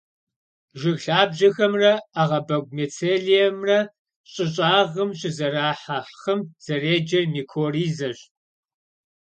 Жыг 0.79 0.97
лъабжьэхэмрэ 1.03 1.91
ӏэгъэбэгу 2.13 2.73
мицелиимрэ 2.75 3.79
щӏы 4.31 4.45
щӏыгъым 4.53 5.09
щызэрахъэ 5.19 5.99
хъым 6.19 6.39
зэреджэр 6.63 7.25
микоризэщ. 7.33 8.19